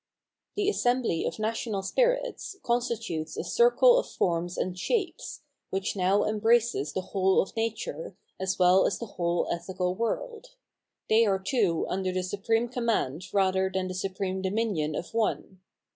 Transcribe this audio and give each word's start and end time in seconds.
The 0.55 0.67
assembly 0.67 1.25
of 1.25 1.37
national 1.37 1.83
spirits 1.83 2.55
constitutes 2.63 3.37
a 3.37 3.43
circle 3.43 3.99
of 3.99 4.07
forms 4.09 4.57
and 4.57 4.75
shapes, 4.75 5.41
which 5.69 5.95
now 5.95 6.23
embraces 6.23 6.91
the 6.91 7.01
whole 7.01 7.39
of 7.39 7.55
nature, 7.55 8.17
as 8.39 8.57
well 8.57 8.87
as 8.87 8.97
the 8.97 9.05
whole 9.05 9.47
ethical 9.51 9.93
world. 9.93 10.55
They 11.07 11.27
are 11.27 11.37
too 11.37 11.85
under 11.87 12.11
the 12.11 12.23
supreme 12.23 12.67
command 12.67 13.27
rather 13.31 13.69
than 13.71 13.87
the 13.89 13.93
supreme 13.93 14.41
dominion 14.41 14.95
of 14.95 15.13
one. 15.13 15.59